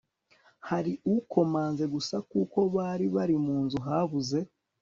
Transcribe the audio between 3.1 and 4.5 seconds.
bari mu nzu habuze